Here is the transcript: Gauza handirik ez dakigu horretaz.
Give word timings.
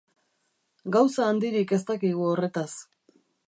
Gauza 0.95 1.27
handirik 1.33 1.75
ez 1.79 1.81
dakigu 1.93 2.29
horretaz. 2.33 2.69